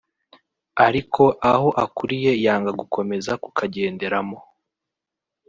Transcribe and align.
ariko 0.87 1.23
aho 1.51 1.67
akuriye 1.83 2.31
yanga 2.43 2.71
gukomeza 2.79 3.31
kukagenderamo 3.43 4.37